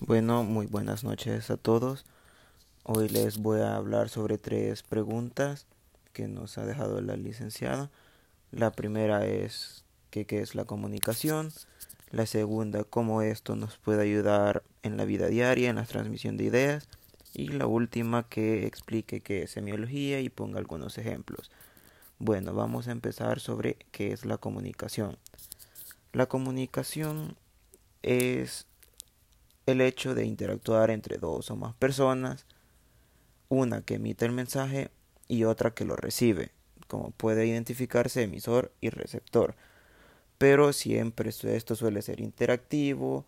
Bueno, 0.00 0.42
muy 0.42 0.66
buenas 0.66 1.04
noches 1.04 1.50
a 1.50 1.56
todos. 1.56 2.04
Hoy 2.82 3.08
les 3.08 3.38
voy 3.38 3.60
a 3.60 3.76
hablar 3.76 4.08
sobre 4.08 4.38
tres 4.38 4.82
preguntas 4.82 5.66
que 6.12 6.26
nos 6.26 6.58
ha 6.58 6.66
dejado 6.66 7.00
la 7.00 7.16
licenciada. 7.16 7.90
La 8.50 8.72
primera 8.72 9.24
es 9.24 9.84
qué 10.10 10.26
es 10.28 10.56
la 10.56 10.64
comunicación. 10.64 11.52
La 12.10 12.26
segunda, 12.26 12.82
cómo 12.82 13.22
esto 13.22 13.54
nos 13.54 13.78
puede 13.78 14.02
ayudar 14.02 14.64
en 14.82 14.96
la 14.96 15.04
vida 15.04 15.28
diaria, 15.28 15.70
en 15.70 15.76
la 15.76 15.84
transmisión 15.84 16.36
de 16.36 16.44
ideas. 16.44 16.88
Y 17.32 17.48
la 17.48 17.68
última, 17.68 18.28
que 18.28 18.66
explique 18.66 19.20
qué 19.20 19.44
es 19.44 19.52
semiología 19.52 20.20
y 20.20 20.28
ponga 20.28 20.58
algunos 20.58 20.98
ejemplos. 20.98 21.52
Bueno, 22.18 22.52
vamos 22.52 22.88
a 22.88 22.92
empezar 22.92 23.38
sobre 23.38 23.76
qué 23.92 24.12
es 24.12 24.24
la 24.24 24.38
comunicación. 24.38 25.18
La 26.12 26.26
comunicación 26.26 27.36
es 28.02 28.66
el 29.66 29.80
hecho 29.80 30.14
de 30.14 30.26
interactuar 30.26 30.90
entre 30.90 31.18
dos 31.18 31.50
o 31.50 31.56
más 31.56 31.74
personas, 31.74 32.46
una 33.48 33.82
que 33.82 33.94
emite 33.94 34.26
el 34.26 34.32
mensaje 34.32 34.90
y 35.28 35.44
otra 35.44 35.72
que 35.72 35.84
lo 35.84 35.96
recibe, 35.96 36.50
como 36.88 37.10
puede 37.12 37.46
identificarse 37.46 38.22
emisor 38.22 38.72
y 38.80 38.90
receptor. 38.90 39.54
Pero 40.38 40.72
siempre 40.72 41.30
esto 41.30 41.76
suele 41.76 42.02
ser 42.02 42.20
interactivo, 42.20 43.24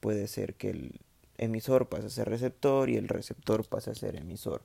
puede 0.00 0.26
ser 0.26 0.54
que 0.54 0.70
el 0.70 1.00
emisor 1.38 1.88
pase 1.88 2.06
a 2.06 2.10
ser 2.10 2.28
receptor 2.28 2.88
y 2.90 2.96
el 2.96 3.08
receptor 3.08 3.66
pase 3.66 3.90
a 3.90 3.94
ser 3.94 4.16
emisor. 4.16 4.62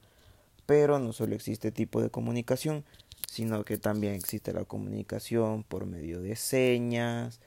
Pero 0.66 1.00
no 1.00 1.14
solo 1.14 1.36
existe 1.36 1.72
tipo 1.72 2.02
de 2.02 2.10
comunicación, 2.10 2.86
sino 3.28 3.64
que 3.66 3.78
también 3.78 4.14
existe 4.14 4.54
la 4.54 4.66
comunicación 4.66 5.64
por 5.64 5.86
medio 5.86 6.22
de 6.22 6.36
señas, 6.36 7.40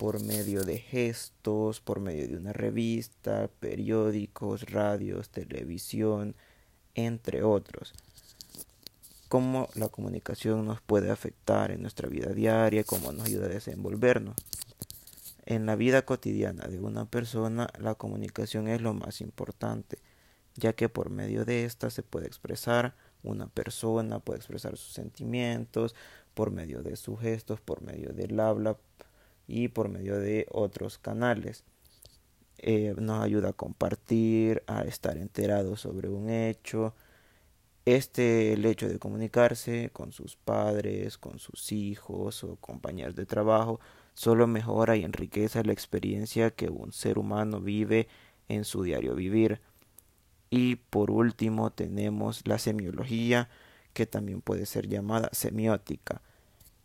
por 0.00 0.18
medio 0.18 0.64
de 0.64 0.78
gestos, 0.78 1.82
por 1.82 2.00
medio 2.00 2.26
de 2.26 2.38
una 2.38 2.54
revista, 2.54 3.50
periódicos, 3.60 4.62
radios, 4.62 5.28
televisión, 5.28 6.34
entre 6.94 7.42
otros. 7.42 7.92
Cómo 9.28 9.68
la 9.74 9.90
comunicación 9.90 10.64
nos 10.64 10.80
puede 10.80 11.10
afectar 11.10 11.70
en 11.70 11.82
nuestra 11.82 12.08
vida 12.08 12.32
diaria, 12.32 12.82
cómo 12.82 13.12
nos 13.12 13.26
ayuda 13.26 13.44
a 13.44 13.50
desenvolvernos. 13.50 14.36
En 15.44 15.66
la 15.66 15.76
vida 15.76 16.06
cotidiana 16.06 16.66
de 16.66 16.80
una 16.80 17.04
persona, 17.04 17.68
la 17.78 17.94
comunicación 17.94 18.68
es 18.68 18.80
lo 18.80 18.94
más 18.94 19.20
importante, 19.20 19.98
ya 20.54 20.72
que 20.72 20.88
por 20.88 21.10
medio 21.10 21.44
de 21.44 21.66
esta 21.66 21.90
se 21.90 22.02
puede 22.02 22.26
expresar 22.26 22.94
una 23.22 23.48
persona, 23.48 24.18
puede 24.18 24.38
expresar 24.38 24.78
sus 24.78 24.94
sentimientos, 24.94 25.94
por 26.32 26.52
medio 26.52 26.82
de 26.82 26.96
sus 26.96 27.20
gestos, 27.20 27.60
por 27.60 27.82
medio 27.82 28.14
del 28.14 28.40
habla, 28.40 28.78
y 29.50 29.68
por 29.68 29.88
medio 29.88 30.18
de 30.18 30.46
otros 30.50 30.98
canales. 30.98 31.64
Eh, 32.58 32.94
nos 32.98 33.22
ayuda 33.24 33.50
a 33.50 33.52
compartir, 33.54 34.62
a 34.66 34.82
estar 34.82 35.16
enterados 35.16 35.80
sobre 35.80 36.08
un 36.08 36.30
hecho. 36.30 36.94
Este, 37.86 38.52
el 38.52 38.64
hecho 38.66 38.88
de 38.88 38.98
comunicarse 38.98 39.90
con 39.92 40.12
sus 40.12 40.36
padres, 40.36 41.18
con 41.18 41.38
sus 41.38 41.72
hijos 41.72 42.44
o 42.44 42.56
compañeros 42.56 43.16
de 43.16 43.26
trabajo, 43.26 43.80
solo 44.14 44.46
mejora 44.46 44.96
y 44.96 45.04
enriquece 45.04 45.64
la 45.64 45.72
experiencia 45.72 46.50
que 46.50 46.68
un 46.68 46.92
ser 46.92 47.18
humano 47.18 47.60
vive 47.60 48.08
en 48.48 48.64
su 48.64 48.82
diario 48.82 49.14
vivir. 49.14 49.60
Y 50.50 50.76
por 50.76 51.10
último 51.10 51.70
tenemos 51.70 52.46
la 52.46 52.58
semiología, 52.58 53.48
que 53.94 54.06
también 54.06 54.42
puede 54.42 54.66
ser 54.66 54.88
llamada 54.88 55.30
semiótica, 55.32 56.22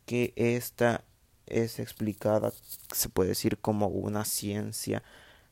que 0.06 0.34
esta 0.36 1.04
es 1.48 1.80
explicada, 1.80 2.52
se 2.94 3.10
puede 3.10 3.30
decir, 3.30 3.58
como 3.58 3.88
una 3.88 4.26
ciencia, 4.26 5.04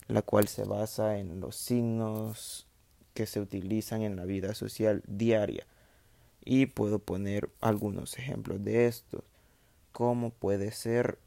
la 0.07 0.21
cual 0.21 0.47
se 0.47 0.63
basa 0.63 1.17
en 1.17 1.39
los 1.39 1.55
signos 1.55 2.67
que 3.13 3.25
se 3.25 3.39
utilizan 3.39 4.01
en 4.01 4.15
la 4.15 4.25
vida 4.25 4.53
social 4.55 5.03
diaria. 5.07 5.65
Y 6.43 6.65
puedo 6.65 6.99
poner 6.99 7.49
algunos 7.61 8.17
ejemplos 8.17 8.63
de 8.63 8.87
estos, 8.87 9.23
como 9.91 10.31
puede 10.31 10.71
ser 10.71 11.19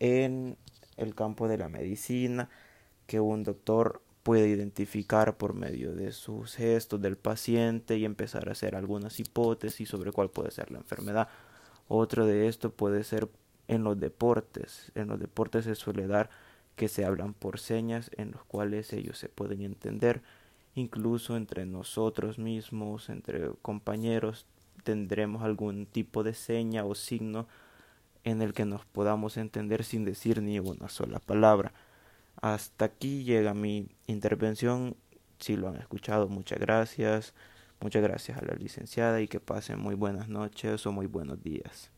en 0.00 0.56
el 0.96 1.14
campo 1.14 1.46
de 1.46 1.58
la 1.58 1.68
medicina, 1.68 2.48
que 3.06 3.20
un 3.20 3.44
doctor 3.44 4.02
puede 4.22 4.48
identificar 4.48 5.36
por 5.36 5.54
medio 5.54 5.94
de 5.94 6.12
sus 6.12 6.54
gestos 6.54 7.00
del 7.00 7.16
paciente 7.16 7.96
y 7.96 8.04
empezar 8.04 8.48
a 8.48 8.52
hacer 8.52 8.76
algunas 8.76 9.18
hipótesis 9.20 9.88
sobre 9.88 10.12
cuál 10.12 10.30
puede 10.30 10.50
ser 10.50 10.70
la 10.70 10.78
enfermedad. 10.78 11.28
Otro 11.88 12.26
de 12.26 12.48
esto 12.48 12.70
puede 12.70 13.04
ser 13.04 13.28
en 13.68 13.84
los 13.84 13.98
deportes. 13.98 14.92
En 14.94 15.08
los 15.08 15.18
deportes 15.18 15.64
se 15.64 15.74
suele 15.74 16.06
dar 16.06 16.30
que 16.76 16.88
se 16.88 17.04
hablan 17.04 17.34
por 17.34 17.58
señas 17.58 18.10
en 18.16 18.32
los 18.32 18.44
cuales 18.44 18.92
ellos 18.92 19.18
se 19.18 19.28
pueden 19.28 19.62
entender. 19.62 20.22
Incluso 20.74 21.36
entre 21.36 21.66
nosotros 21.66 22.38
mismos, 22.38 23.08
entre 23.10 23.50
compañeros, 23.60 24.46
tendremos 24.84 25.42
algún 25.42 25.86
tipo 25.86 26.22
de 26.22 26.34
seña 26.34 26.84
o 26.84 26.94
signo 26.94 27.46
en 28.24 28.42
el 28.42 28.52
que 28.52 28.64
nos 28.64 28.84
podamos 28.84 29.36
entender 29.36 29.84
sin 29.84 30.04
decir 30.04 30.42
ni 30.42 30.58
una 30.58 30.88
sola 30.88 31.18
palabra. 31.18 31.72
Hasta 32.40 32.86
aquí 32.86 33.24
llega 33.24 33.54
mi 33.54 33.88
intervención. 34.06 34.96
Si 35.38 35.56
lo 35.56 35.68
han 35.68 35.76
escuchado, 35.76 36.28
muchas 36.28 36.58
gracias. 36.58 37.34
Muchas 37.80 38.02
gracias 38.02 38.38
a 38.38 38.44
la 38.44 38.54
licenciada 38.54 39.20
y 39.20 39.28
que 39.28 39.40
pasen 39.40 39.80
muy 39.80 39.96
buenas 39.96 40.28
noches 40.28 40.86
o 40.86 40.92
muy 40.92 41.06
buenos 41.06 41.42
días. 41.42 41.90